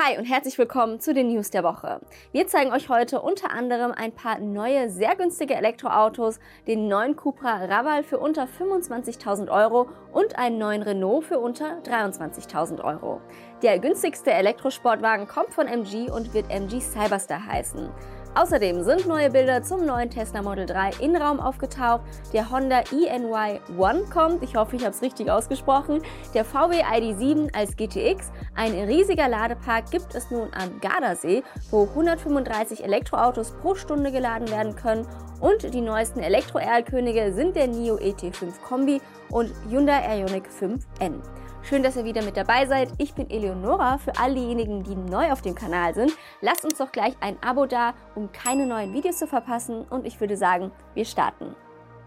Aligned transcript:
Hi 0.00 0.16
und 0.16 0.26
herzlich 0.26 0.56
willkommen 0.58 1.00
zu 1.00 1.12
den 1.12 1.26
News 1.26 1.50
der 1.50 1.64
Woche. 1.64 2.00
Wir 2.30 2.46
zeigen 2.46 2.70
euch 2.70 2.88
heute 2.88 3.20
unter 3.20 3.50
anderem 3.50 3.90
ein 3.90 4.12
paar 4.12 4.38
neue, 4.38 4.90
sehr 4.90 5.16
günstige 5.16 5.56
Elektroautos, 5.56 6.38
den 6.68 6.86
neuen 6.86 7.16
Cupra 7.16 7.64
Raval 7.64 8.04
für 8.04 8.18
unter 8.20 8.44
25.000 8.44 9.50
Euro 9.50 9.88
und 10.12 10.38
einen 10.38 10.56
neuen 10.56 10.82
Renault 10.82 11.24
für 11.24 11.40
unter 11.40 11.80
23.000 11.82 12.84
Euro. 12.84 13.20
Der 13.62 13.80
günstigste 13.80 14.30
Elektrosportwagen 14.30 15.26
kommt 15.26 15.52
von 15.52 15.66
MG 15.66 16.08
und 16.12 16.32
wird 16.32 16.48
MG 16.48 16.78
Cyberstar 16.78 17.44
heißen. 17.44 17.90
Außerdem 18.38 18.84
sind 18.84 19.08
neue 19.08 19.30
Bilder 19.30 19.64
zum 19.64 19.84
neuen 19.84 20.10
Tesla 20.10 20.42
Model 20.42 20.64
3 20.64 20.90
Innenraum 21.00 21.40
aufgetaucht. 21.40 22.02
Der 22.32 22.48
Honda 22.48 22.82
ENY 22.92 23.58
One 23.76 24.04
kommt, 24.12 24.44
ich 24.44 24.54
hoffe, 24.54 24.76
ich 24.76 24.84
habe 24.84 24.94
es 24.94 25.02
richtig 25.02 25.28
ausgesprochen. 25.28 26.02
Der 26.34 26.44
VW 26.44 26.84
ID7 26.84 27.52
als 27.52 27.76
GTX. 27.76 28.30
Ein 28.54 28.74
riesiger 28.74 29.28
Ladepark 29.28 29.90
gibt 29.90 30.14
es 30.14 30.30
nun 30.30 30.50
am 30.54 30.78
Gardasee, 30.80 31.42
wo 31.72 31.88
135 31.88 32.84
Elektroautos 32.84 33.50
pro 33.60 33.74
Stunde 33.74 34.12
geladen 34.12 34.48
werden 34.50 34.76
können. 34.76 35.04
Und 35.40 35.74
die 35.74 35.80
neuesten 35.80 36.20
Elektro-Erlkönige 36.20 37.32
sind 37.32 37.56
der 37.56 37.66
NIO 37.66 37.96
ET5 37.96 38.60
Kombi 38.62 39.00
und 39.30 39.50
Hyundai 39.68 40.16
Ioniq 40.16 40.44
5N. 40.60 41.14
Schön, 41.62 41.82
dass 41.82 41.96
ihr 41.96 42.04
wieder 42.04 42.22
mit 42.22 42.36
dabei 42.36 42.66
seid. 42.66 42.90
Ich 42.98 43.14
bin 43.14 43.28
Eleonora. 43.28 43.98
Für 43.98 44.16
all 44.18 44.34
diejenigen, 44.34 44.84
die 44.84 44.94
neu 44.94 45.32
auf 45.32 45.42
dem 45.42 45.54
Kanal 45.54 45.94
sind, 45.94 46.12
lasst 46.40 46.64
uns 46.64 46.78
doch 46.78 46.92
gleich 46.92 47.14
ein 47.20 47.36
Abo 47.42 47.66
da, 47.66 47.94
um 48.14 48.32
keine 48.32 48.66
neuen 48.66 48.94
Videos 48.94 49.18
zu 49.18 49.26
verpassen. 49.26 49.84
Und 49.90 50.06
ich 50.06 50.18
würde 50.20 50.36
sagen, 50.36 50.70
wir 50.94 51.04
starten. 51.04 51.54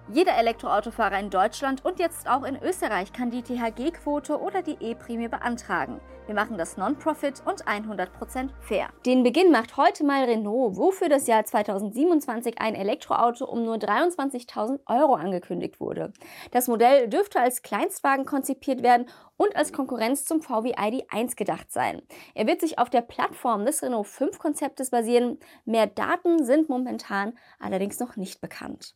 Jeder 0.10 0.36
Elektroautofahrer 0.38 1.20
in 1.20 1.30
Deutschland 1.30 1.86
und 1.86 2.00
jetzt 2.00 2.28
auch 2.30 2.44
in 2.44 2.62
Österreich 2.62 3.14
kann 3.14 3.32
die 3.32 3.44
THG-Quote 3.44 4.40
oder 4.42 4.62
die 4.62 4.78
E-Prämie 4.80 5.28
beantragen. 5.28 6.02
Wir 6.26 6.36
machen 6.36 6.58
das 6.58 6.76
Non-Profit 6.76 7.42
und 7.46 7.66
100% 7.66 8.50
fair. 8.60 8.90
Den 9.06 9.24
Beginn 9.24 9.52
macht 9.52 9.78
heute 9.78 10.04
mal 10.04 10.24
Renault, 10.24 10.76
wo 10.76 10.92
für 10.92 11.08
das 11.08 11.28
Jahr 11.28 11.46
2027 11.46 12.60
ein 12.60 12.76
Elektroauto 12.76 13.46
um 13.46 13.64
nur 13.64 13.76
23.000 13.76 14.80
Euro 14.88 15.16
angekündigt 15.16 15.80
wurde. 15.80 16.14
Das 16.52 16.68
Modell 16.68 17.08
dürfte 17.08 17.40
als 17.40 17.62
Kleinstwagen 17.62 18.26
konzipiert 18.26 18.84
werden 18.84 19.08
und 19.38 19.56
als 19.56 19.72
Konkurrenz 19.72 20.26
zum 20.26 20.42
VW 20.42 20.74
ID1 20.74 21.36
gedacht 21.36 21.72
sein. 21.72 22.02
Er 22.34 22.48
wird 22.48 22.62
sich 22.62 22.80
auf 22.80 22.90
der 22.90 23.02
Plattform 23.02 23.66
des 23.66 23.82
Renault 23.82 24.08
5 24.08 24.40
Konzeptes 24.40 24.90
basieren. 24.90 25.40
Mehr 25.66 25.88
Daten 25.88 26.44
sind 26.44 26.70
momentan 26.70 27.34
allerdings 27.60 28.00
noch 28.00 28.16
nicht 28.16 28.42
bekannt. 28.42 28.96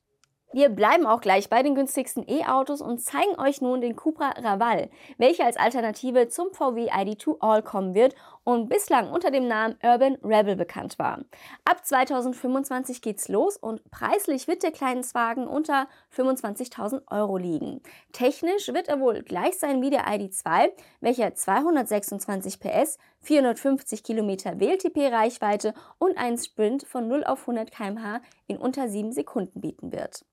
Wir 0.56 0.70
bleiben 0.70 1.06
auch 1.06 1.20
gleich 1.20 1.50
bei 1.50 1.64
den 1.64 1.76
günstigsten 1.76 2.24
E-Autos 2.30 2.80
und 2.80 3.02
zeigen 3.02 3.38
euch 3.38 3.60
nun 3.60 3.82
den 3.82 3.98
Cupra 3.98 4.30
Raval, 4.38 4.90
welcher 5.18 5.44
als 5.44 5.58
Alternative 5.58 6.30
zum 6.30 6.54
VW 6.54 6.90
ID2 6.90 7.42
All 7.42 7.62
kommen 7.62 7.94
wird 7.94 8.16
und 8.46 8.70
bislang 8.70 9.12
unter 9.12 9.32
dem 9.32 9.50
Namen 9.50 9.76
Urban 9.84 10.16
Rebel 10.24 10.56
bekannt 10.56 10.98
war. 10.98 11.20
Ab 11.66 11.86
2025 11.86 13.02
geht's 13.02 13.28
los 13.28 13.58
und 13.58 13.84
preislich 13.92 14.48
wird 14.48 14.64
der 14.64 14.72
Kleinstwagen 14.72 15.46
unter 15.46 15.90
25.000 16.16 17.02
Euro 17.12 17.36
liegen. 17.36 17.82
Technisch 18.14 18.70
wird 18.70 18.88
er 18.88 19.02
wohl 19.02 19.24
gleich 19.24 19.60
sein 19.60 19.82
wie 19.82 19.90
der 19.90 20.08
ID2, 20.08 20.70
welcher 21.02 21.36
226 21.36 22.62
PS, 22.62 22.98
450 23.26 24.04
Kilometer 24.04 24.60
WLTP-Reichweite 24.60 25.74
und 25.98 26.18
einen 26.18 26.38
Sprint 26.38 26.86
von 26.88 27.08
0 27.08 27.24
auf 27.24 27.42
100 27.42 27.72
km/h 27.72 28.22
in 28.48 28.58
unter 28.58 28.88
7 28.88 29.12
Sekunden 29.12 29.62
bieten 29.62 29.92
wird. 29.92 30.26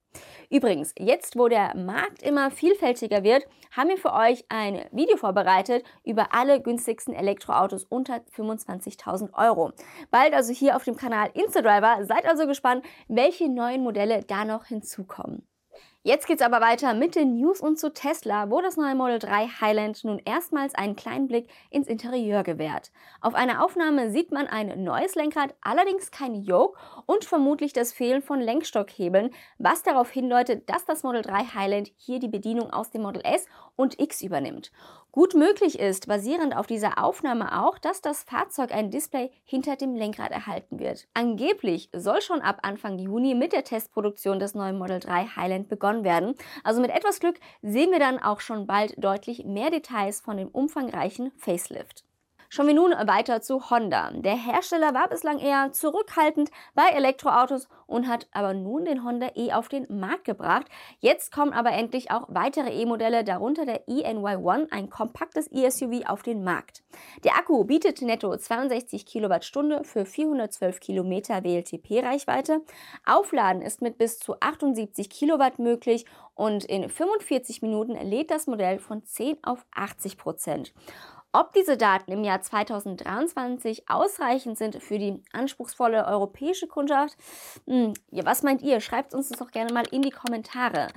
Übrigens, 0.51 0.95
jetzt 0.99 1.39
wo 1.39 1.49
der 1.49 1.75
Markt 1.75 2.23
immer 2.23 2.51
vielfältiger 2.51 3.23
wird, 3.23 3.47
haben 3.71 3.89
wir 3.89 3.97
für 3.97 4.13
euch 4.13 4.45
ein 4.51 4.85
Video 4.93 5.17
vorbereitet 5.17 5.85
über 6.05 6.35
alle 6.35 6.61
günstigsten 6.61 7.15
Elektroautos 7.15 7.85
unter 7.85 8.17
25.000 8.37 9.33
Euro. 9.33 9.73
Bald 10.11 10.35
also 10.35 10.53
hier 10.53 10.77
auf 10.77 10.85
dem 10.85 10.97
Kanal 10.97 11.31
Instadriver. 11.33 12.05
Seid 12.05 12.27
also 12.27 12.47
gespannt, 12.47 12.85
welche 13.09 13.49
neuen 13.49 13.83
Modelle 13.83 14.23
da 14.23 14.45
noch 14.45 14.67
hinzukommen. 14.67 15.47
Jetzt 16.05 16.27
geht's 16.27 16.43
aber 16.43 16.61
weiter 16.61 16.95
mit 16.95 17.15
den 17.15 17.37
News 17.39 17.61
und 17.61 17.79
zu 17.79 17.95
Tesla, 17.95 18.51
wo 18.51 18.61
das 18.61 18.77
neue 18.77 18.97
Model 18.97 19.21
3 19.21 19.47
Highland 19.61 20.03
nun 20.03 20.21
erstmals 20.25 20.75
einen 20.75 20.97
kleinen 20.97 21.29
Blick 21.29 21.49
ins 21.71 21.87
Interieur 21.87 22.43
gewährt. 22.43 22.91
Auf 23.21 23.37
einer 23.37 23.65
Aufnahme 23.65 24.11
sieht 24.11 24.33
man 24.33 24.49
ein 24.49 24.83
neues 24.83 25.15
Lenkrad, 25.15 25.55
allerdings 25.61 26.11
kein 26.11 26.35
Yoke 26.35 26.77
und 27.07 27.25
vermutlich 27.25 27.73
das 27.73 27.93
Fehlen 27.93 28.21
von 28.21 28.41
Lenkstockhebeln, 28.41 29.31
was 29.59 29.85
darauf 29.85 30.11
hindeutet, 30.11 30.69
dass 30.69 30.85
das 30.85 31.05
Model 31.05 31.23
3 31.23 31.45
Highland 31.55 31.93
hier 31.99 32.19
die 32.19 32.27
Bedienung 32.27 32.73
aus 32.73 32.91
dem 32.91 33.03
Model 33.03 33.23
S 33.25 33.47
und 33.77 34.01
X 34.01 34.23
übernimmt. 34.23 34.73
Gut 35.13 35.35
möglich 35.35 35.79
ist, 35.79 36.09
basierend 36.09 36.57
auf 36.57 36.67
dieser 36.67 37.05
Aufnahme 37.05 37.63
auch, 37.63 37.79
dass 37.79 38.01
das 38.01 38.23
Fahrzeug 38.23 38.73
ein 38.73 38.91
Display 38.91 39.31
hinter 39.45 39.77
dem 39.77 39.95
Lenkrad 39.95 40.31
erhalten 40.31 40.79
wird. 40.79 41.07
Angeblich 41.13 41.91
soll 41.95 42.23
schon 42.23 42.41
ab 42.41 42.61
Anfang 42.63 42.99
Juni 42.99 43.35
mit 43.35 43.53
der 43.53 43.63
Testproduktion 43.63 44.39
des 44.39 44.55
neuen 44.55 44.79
Model 44.79 45.01
3 45.01 45.27
Highland 45.37 45.69
begonnen 45.69 45.92
werden. 46.05 46.35
Also 46.65 46.81
mit 46.81 46.91
etwas 46.91 47.21
Glück 47.21 47.39
sehen 47.63 47.91
wir 47.91 47.99
dann 47.99 48.19
auch 48.19 48.41
schon 48.41 48.67
bald 48.67 48.95
deutlich 48.97 49.45
mehr 49.45 49.71
Details 49.71 50.21
von 50.21 50.37
dem 50.37 50.49
umfangreichen 50.49 51.31
Facelift. 51.37 52.05
Schauen 52.55 52.67
wir 52.67 52.75
nun 52.75 52.93
weiter 52.93 53.41
zu 53.41 53.71
Honda. 53.71 54.11
Der 54.11 54.37
Hersteller 54.37 54.93
war 54.93 55.09
bislang 55.09 55.39
eher 55.39 55.73
zurückhaltend 55.73 56.51
bei 56.75 56.87
Elektroautos 56.89 57.67
und 57.87 58.07
hat 58.07 58.29
aber 58.31 58.53
nun 58.53 58.85
den 58.85 59.05
Honda 59.05 59.31
E 59.35 59.53
auf 59.53 59.71
den 59.71 59.87
Markt 59.89 60.25
gebracht. 60.25 60.67
Jetzt 60.99 61.33
kommen 61.33 61.55
aber 61.55 61.73
endlich 61.73 62.11
auch 62.11 62.27
weitere 62.29 62.69
E-Modelle, 62.69 63.25
darunter 63.25 63.65
der 63.65 63.87
ENY1, 63.87 64.71
ein 64.71 64.91
kompaktes 64.91 65.51
E-SUV 65.51 66.05
auf 66.05 66.23
den 66.23 66.45
Markt. 66.45 66.83
Der 67.25 67.39
Akku 67.39 67.65
bietet 67.65 68.03
netto 68.03 68.37
62 68.37 69.07
Kilowattstunde 69.07 69.83
für 69.85 70.05
412 70.05 70.79
Kilometer 70.79 71.45
WLTP-Reichweite. 71.45 72.61
Aufladen 73.07 73.63
ist 73.63 73.81
mit 73.81 73.97
bis 73.97 74.19
zu 74.19 74.39
78 74.41 75.09
Kilowatt 75.09 75.59
möglich 75.59 76.05
und 76.35 76.67
in 76.67 76.91
45 76.91 77.63
Minuten 77.63 77.95
lädt 77.95 78.31
das 78.31 78.47
Modell 78.47 78.79
von 78.79 79.07
10 79.07 79.39
auf 79.43 79.65
80 79.75 80.19
Prozent. 80.19 80.75
Ob 81.35 81.55
diese 81.55 81.79
Daten 81.79 82.13
im 82.13 82.25
Jahr 82.25 82.43
2023 82.43 83.89
ausreichend 83.89 84.59
sind 84.59 84.83
für 84.83 84.99
die 84.99 85.23
anspruchsvolle 85.33 86.05
europäische 86.05 86.67
Kundschaft, 86.67 87.17
hm, 87.67 87.95
ja, 88.11 88.27
was 88.27 88.43
meint 88.43 88.61
ihr? 88.61 88.81
Schreibt 88.81 89.15
uns 89.15 89.31
das 89.31 89.39
doch 89.39 89.51
gerne 89.51 89.73
mal 89.73 89.87
in 89.91 90.03
die 90.03 90.11
Kommentare. 90.11 90.89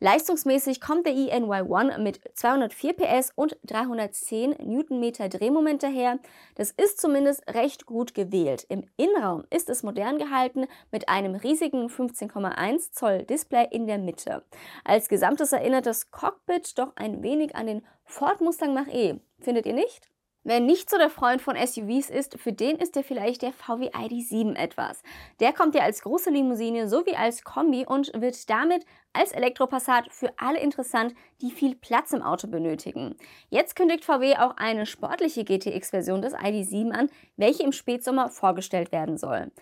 Leistungsmäßig 0.00 0.80
kommt 0.80 1.04
der 1.04 1.12
ENY1 1.12 1.98
mit 1.98 2.20
204 2.34 2.94
PS 2.94 3.32
und 3.34 3.58
310 3.64 4.56
Newtonmeter 4.64 5.28
Drehmoment 5.28 5.82
daher. 5.82 6.18
Das 6.54 6.70
ist 6.70 6.98
zumindest 6.98 7.46
recht 7.52 7.84
gut 7.84 8.14
gewählt. 8.14 8.64
Im 8.70 8.84
Innenraum 8.96 9.44
ist 9.50 9.68
es 9.68 9.82
modern 9.82 10.16
gehalten 10.16 10.68
mit 10.90 11.10
einem 11.10 11.34
riesigen 11.34 11.88
15,1 11.88 12.92
Zoll 12.92 13.24
Display 13.24 13.68
in 13.70 13.86
der 13.86 13.98
Mitte. 13.98 14.42
Als 14.84 15.10
Gesamtes 15.10 15.52
erinnert 15.52 15.84
das 15.84 16.10
Cockpit 16.10 16.78
doch 16.78 16.96
ein 16.96 17.22
wenig 17.22 17.54
an 17.56 17.66
den 17.66 17.82
Ford 18.04 18.40
Mustang 18.40 18.74
Mach-E. 18.74 19.20
Findet 19.42 19.66
ihr 19.66 19.74
nicht? 19.74 20.08
Wer 20.44 20.58
nicht 20.58 20.90
so 20.90 20.98
der 20.98 21.10
Freund 21.10 21.40
von 21.40 21.54
SUVs 21.54 22.10
ist, 22.10 22.36
für 22.36 22.52
den 22.52 22.76
ist 22.76 22.96
der 22.96 23.04
vielleicht 23.04 23.42
der 23.42 23.52
VW 23.52 23.90
ID7 23.90 24.56
etwas. 24.56 25.02
Der 25.38 25.52
kommt 25.52 25.76
ja 25.76 25.82
als 25.82 26.02
große 26.02 26.30
Limousine 26.30 26.88
sowie 26.88 27.14
als 27.14 27.44
Kombi 27.44 27.86
und 27.86 28.10
wird 28.20 28.50
damit 28.50 28.84
als 29.12 29.30
Elektropassat 29.30 30.10
für 30.10 30.32
alle 30.38 30.58
interessant, 30.58 31.14
die 31.40 31.52
viel 31.52 31.76
Platz 31.76 32.12
im 32.12 32.22
Auto 32.22 32.48
benötigen. 32.48 33.14
Jetzt 33.50 33.76
kündigt 33.76 34.04
VW 34.04 34.36
auch 34.38 34.56
eine 34.56 34.84
sportliche 34.84 35.44
GTX-Version 35.44 36.22
des 36.22 36.34
ID7 36.34 36.90
an, 36.90 37.08
welche 37.36 37.62
im 37.62 37.70
Spätsommer 37.70 38.28
vorgestellt 38.28 38.90
werden 38.90 39.18
soll. 39.18 39.52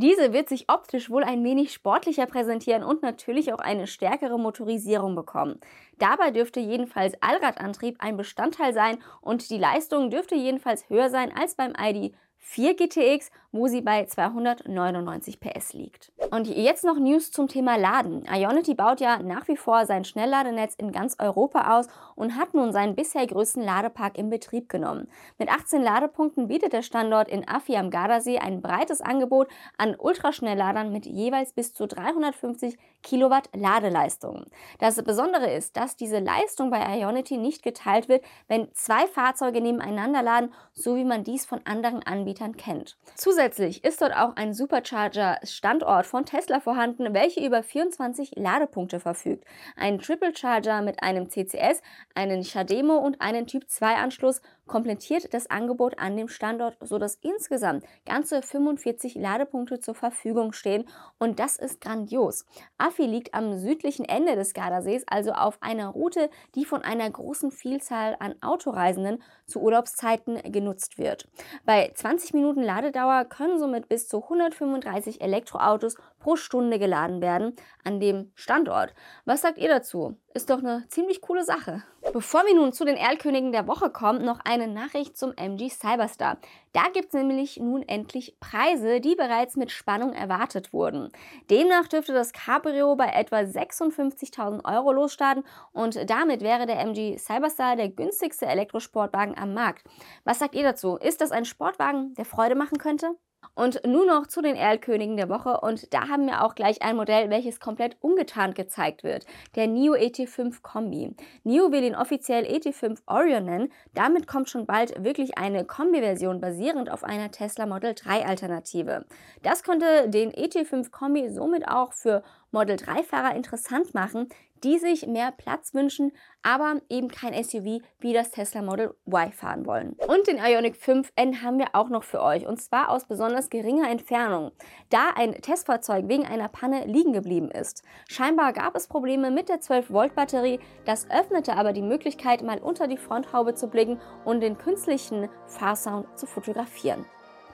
Diese 0.00 0.32
wird 0.32 0.48
sich 0.48 0.70
optisch 0.70 1.10
wohl 1.10 1.24
ein 1.24 1.42
wenig 1.42 1.72
sportlicher 1.72 2.26
präsentieren 2.26 2.84
und 2.84 3.02
natürlich 3.02 3.52
auch 3.52 3.58
eine 3.58 3.88
stärkere 3.88 4.38
Motorisierung 4.38 5.16
bekommen. 5.16 5.58
Dabei 5.98 6.30
dürfte 6.30 6.60
jedenfalls 6.60 7.20
Allradantrieb 7.20 7.96
ein 7.98 8.16
Bestandteil 8.16 8.72
sein 8.72 8.98
und 9.20 9.50
die 9.50 9.58
Leistung 9.58 10.08
dürfte 10.10 10.36
jedenfalls 10.36 10.88
höher 10.88 11.10
sein 11.10 11.36
als 11.36 11.56
beim 11.56 11.72
ID 11.76 12.14
4 12.40 12.76
GTX, 12.76 13.30
wo 13.52 13.66
sie 13.66 13.80
bei 13.80 14.04
299 14.04 15.40
PS 15.40 15.72
liegt. 15.72 16.12
Und 16.30 16.46
jetzt 16.46 16.84
noch 16.84 16.98
News 16.98 17.30
zum 17.30 17.48
Thema 17.48 17.76
Laden. 17.76 18.24
Ionity 18.30 18.74
baut 18.74 19.00
ja 19.00 19.22
nach 19.22 19.48
wie 19.48 19.56
vor 19.56 19.86
sein 19.86 20.04
Schnellladenetz 20.04 20.74
in 20.74 20.92
ganz 20.92 21.16
Europa 21.18 21.78
aus 21.78 21.88
und 22.14 22.36
hat 22.36 22.54
nun 22.54 22.72
seinen 22.72 22.94
bisher 22.94 23.26
größten 23.26 23.62
Ladepark 23.62 24.18
in 24.18 24.30
Betrieb 24.30 24.68
genommen. 24.68 25.08
Mit 25.38 25.50
18 25.50 25.82
Ladepunkten 25.82 26.48
bietet 26.48 26.72
der 26.72 26.82
Standort 26.82 27.28
in 27.28 27.46
Affi 27.48 27.76
am 27.76 27.90
Gardasee 27.90 28.38
ein 28.38 28.60
breites 28.62 29.00
Angebot 29.00 29.48
an 29.76 29.94
Ultraschnellladern 29.98 30.92
mit 30.92 31.06
jeweils 31.06 31.52
bis 31.52 31.74
zu 31.74 31.86
350 31.86 32.78
Kilowatt 33.02 33.48
Ladeleistung. 33.54 34.46
Das 34.78 35.02
Besondere 35.02 35.50
ist, 35.50 35.76
dass 35.76 35.96
diese 35.96 36.18
Leistung 36.18 36.70
bei 36.70 36.98
Ionity 36.98 37.36
nicht 37.36 37.62
geteilt 37.62 38.08
wird, 38.08 38.24
wenn 38.46 38.72
zwei 38.74 39.06
Fahrzeuge 39.06 39.60
nebeneinander 39.60 40.22
laden, 40.22 40.52
so 40.72 40.96
wie 40.96 41.04
man 41.04 41.24
dies 41.24 41.46
von 41.46 41.60
anderen 41.64 42.02
Anbietern 42.02 42.27
kennt. 42.34 42.96
Zusätzlich 43.14 43.84
ist 43.84 44.00
dort 44.00 44.14
auch 44.14 44.36
ein 44.36 44.54
Supercharger-Standort 44.54 46.06
von 46.06 46.24
Tesla 46.24 46.60
vorhanden, 46.60 47.14
welcher 47.14 47.44
über 47.44 47.62
24 47.62 48.32
Ladepunkte 48.36 49.00
verfügt. 49.00 49.44
Ein 49.76 49.98
Triple 49.98 50.34
Charger 50.34 50.82
mit 50.82 51.02
einem 51.02 51.28
CCS, 51.28 51.82
einen 52.14 52.44
Chademo 52.44 52.96
und 52.96 53.20
einen 53.20 53.46
Typ 53.46 53.68
2 53.68 53.94
Anschluss 53.94 54.40
komplettiert 54.68 55.34
das 55.34 55.50
Angebot 55.50 55.98
an 55.98 56.16
dem 56.16 56.28
Standort, 56.28 56.76
sodass 56.80 57.16
insgesamt 57.16 57.84
ganze 58.06 58.42
45 58.42 59.16
Ladepunkte 59.16 59.80
zur 59.80 59.94
Verfügung 59.94 60.52
stehen 60.52 60.84
und 61.18 61.40
das 61.40 61.56
ist 61.56 61.80
grandios. 61.80 62.46
Affi 62.76 63.06
liegt 63.06 63.34
am 63.34 63.58
südlichen 63.58 64.04
Ende 64.04 64.36
des 64.36 64.54
Gardasees, 64.54 65.02
also 65.08 65.32
auf 65.32 65.58
einer 65.60 65.88
Route, 65.88 66.30
die 66.54 66.64
von 66.64 66.82
einer 66.82 67.10
großen 67.10 67.50
Vielzahl 67.50 68.16
an 68.20 68.36
Autoreisenden 68.40 69.22
zu 69.46 69.60
Urlaubszeiten 69.60 70.40
genutzt 70.52 70.98
wird. 70.98 71.28
Bei 71.64 71.90
20 71.94 72.34
Minuten 72.34 72.62
Ladedauer 72.62 73.24
können 73.24 73.58
somit 73.58 73.88
bis 73.88 74.08
zu 74.08 74.22
135 74.22 75.20
Elektroautos 75.20 75.96
pro 76.20 76.36
Stunde 76.36 76.78
geladen 76.78 77.20
werden 77.20 77.56
an 77.84 78.00
dem 78.00 78.30
Standort. 78.34 78.94
Was 79.24 79.42
sagt 79.42 79.58
ihr 79.58 79.68
dazu? 79.68 80.16
Ist 80.34 80.50
doch 80.50 80.58
eine 80.58 80.86
ziemlich 80.88 81.20
coole 81.20 81.44
Sache. 81.44 81.82
Bevor 82.12 82.46
wir 82.46 82.54
nun 82.54 82.72
zu 82.72 82.84
den 82.84 82.96
Erlkönigen 82.96 83.52
der 83.52 83.68
Woche 83.68 83.90
kommen, 83.90 84.24
noch 84.24 84.40
eine 84.44 84.66
Nachricht 84.66 85.16
zum 85.18 85.34
MG 85.36 85.68
Cyberstar. 85.68 86.38
Da 86.72 86.84
gibt 86.92 87.08
es 87.08 87.12
nämlich 87.12 87.58
nun 87.58 87.82
endlich 87.82 88.36
Preise, 88.40 89.00
die 89.00 89.14
bereits 89.14 89.56
mit 89.56 89.70
Spannung 89.70 90.12
erwartet 90.14 90.72
wurden. 90.72 91.10
Demnach 91.50 91.86
dürfte 91.86 92.14
das 92.14 92.32
Cabrio 92.32 92.96
bei 92.96 93.08
etwa 93.08 93.38
56.000 93.38 94.64
Euro 94.64 94.92
losstarten 94.92 95.44
und 95.72 96.08
damit 96.08 96.40
wäre 96.40 96.66
der 96.66 96.80
MG 96.80 97.18
Cyberstar 97.18 97.76
der 97.76 97.90
günstigste 97.90 98.46
Elektrosportwagen 98.46 99.36
am 99.36 99.52
Markt. 99.52 99.84
Was 100.24 100.38
sagt 100.38 100.54
ihr 100.54 100.64
dazu? 100.64 100.96
Ist 100.96 101.20
das 101.20 101.30
ein 101.30 101.44
Sportwagen, 101.44 102.14
der 102.14 102.24
Freude 102.24 102.54
machen 102.54 102.78
könnte? 102.78 103.16
Und 103.54 103.80
nun 103.86 104.06
noch 104.06 104.26
zu 104.26 104.40
den 104.42 104.56
Erlkönigen 104.56 105.16
der 105.16 105.28
Woche 105.28 105.60
und 105.60 105.92
da 105.92 106.08
haben 106.08 106.26
wir 106.26 106.44
auch 106.44 106.54
gleich 106.54 106.82
ein 106.82 106.96
Modell, 106.96 107.30
welches 107.30 107.60
komplett 107.60 107.96
ungetarnt 108.00 108.54
gezeigt 108.54 109.04
wird, 109.04 109.26
der 109.56 109.66
NIO 109.66 109.94
ET5 109.94 110.62
Kombi. 110.62 111.14
NIO 111.44 111.72
will 111.72 111.82
ihn 111.82 111.96
offiziell 111.96 112.44
ET5 112.44 112.98
Orion 113.06 113.44
nennen, 113.44 113.72
damit 113.94 114.26
kommt 114.26 114.48
schon 114.48 114.66
bald 114.66 115.02
wirklich 115.02 115.38
eine 115.38 115.64
Kombi-Version 115.64 116.40
basierend 116.40 116.90
auf 116.90 117.04
einer 117.04 117.30
Tesla 117.30 117.66
Model 117.66 117.94
3 117.94 118.26
Alternative. 118.26 119.04
Das 119.42 119.62
konnte 119.62 120.08
den 120.08 120.32
ET5 120.32 120.90
Kombi 120.90 121.28
somit 121.28 121.66
auch 121.66 121.92
für 121.92 122.22
Model 122.50 122.76
3-Fahrer 122.76 123.34
interessant 123.34 123.94
machen, 123.94 124.28
die 124.64 124.78
sich 124.78 125.06
mehr 125.06 125.32
Platz 125.32 125.74
wünschen, 125.74 126.12
aber 126.42 126.80
eben 126.88 127.08
kein 127.08 127.32
SUV 127.42 127.80
wie 128.00 128.12
das 128.12 128.30
Tesla 128.30 128.62
Model 128.62 128.94
Y 129.06 129.32
fahren 129.32 129.66
wollen. 129.66 129.96
Und 130.06 130.26
den 130.26 130.38
Ioniq 130.38 130.76
5N 130.76 131.42
haben 131.42 131.58
wir 131.58 131.74
auch 131.74 131.88
noch 131.88 132.04
für 132.04 132.22
euch 132.22 132.46
und 132.46 132.60
zwar 132.60 132.90
aus 132.90 133.06
besonders 133.06 133.50
geringer 133.50 133.88
Entfernung, 133.88 134.52
da 134.90 135.10
ein 135.14 135.34
Testfahrzeug 135.34 136.08
wegen 136.08 136.26
einer 136.26 136.48
Panne 136.48 136.86
liegen 136.86 137.12
geblieben 137.12 137.50
ist. 137.50 137.82
Scheinbar 138.08 138.52
gab 138.52 138.76
es 138.76 138.88
Probleme 138.88 139.30
mit 139.30 139.48
der 139.48 139.60
12-Volt-Batterie, 139.60 140.60
das 140.84 141.10
öffnete 141.10 141.54
aber 141.54 141.72
die 141.72 141.82
Möglichkeit, 141.82 142.42
mal 142.42 142.58
unter 142.58 142.88
die 142.88 142.98
Fronthaube 142.98 143.54
zu 143.54 143.68
blicken 143.68 144.00
und 144.24 144.40
den 144.40 144.58
künstlichen 144.58 145.28
Fahrsound 145.46 146.18
zu 146.18 146.26
fotografieren. 146.26 147.06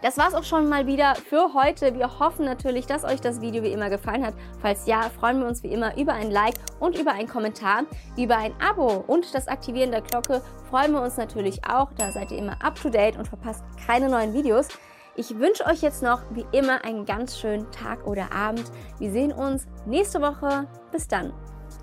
Das 0.04 0.18
war's 0.18 0.34
auch 0.34 0.44
schon 0.44 0.68
mal 0.68 0.86
wieder 0.86 1.14
für 1.14 1.54
heute. 1.54 1.94
Wir 1.94 2.18
hoffen 2.18 2.44
natürlich, 2.44 2.84
dass 2.84 3.04
euch 3.04 3.22
das 3.22 3.40
Video 3.40 3.62
wie 3.62 3.72
immer 3.72 3.88
gefallen 3.88 4.22
hat. 4.22 4.34
Falls 4.60 4.84
ja, 4.84 5.08
freuen 5.08 5.40
wir 5.40 5.46
uns 5.46 5.62
wie 5.62 5.72
immer 5.72 5.96
über 5.96 6.12
ein 6.12 6.30
Like 6.30 6.56
und 6.78 6.98
über 6.98 7.12
einen 7.12 7.26
Kommentar. 7.26 7.84
Über 8.14 8.36
ein 8.36 8.52
Abo 8.60 9.02
und 9.06 9.34
das 9.34 9.48
Aktivieren 9.48 9.92
der 9.92 10.02
Glocke 10.02 10.42
freuen 10.68 10.92
wir 10.92 11.00
uns 11.00 11.16
natürlich 11.16 11.64
auch. 11.66 11.90
Da 11.94 12.12
seid 12.12 12.30
ihr 12.32 12.36
immer 12.36 12.62
up 12.62 12.74
to 12.74 12.90
date 12.90 13.16
und 13.16 13.26
verpasst 13.26 13.64
keine 13.86 14.10
neuen 14.10 14.34
Videos. 14.34 14.68
Ich 15.16 15.38
wünsche 15.38 15.64
euch 15.64 15.80
jetzt 15.80 16.02
noch 16.02 16.20
wie 16.32 16.44
immer 16.52 16.84
einen 16.84 17.06
ganz 17.06 17.40
schönen 17.40 17.72
Tag 17.72 18.06
oder 18.06 18.30
Abend. 18.30 18.70
Wir 18.98 19.10
sehen 19.10 19.32
uns 19.32 19.66
nächste 19.86 20.20
Woche. 20.20 20.68
Bis 20.92 21.08
dann. 21.08 21.32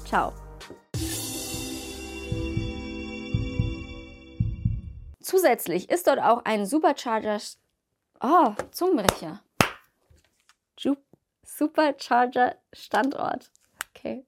Ciao. 0.06 0.31
Zusätzlich 5.19 5.89
ist 5.89 6.06
dort 6.06 6.19
auch 6.19 6.45
ein 6.45 6.67
Supercharger 6.67 7.39
Oh, 8.21 8.53
Zungenbrecher. 8.71 9.41
Supercharger 11.44 12.56
Standort. 12.73 13.51
Okay. 13.89 14.25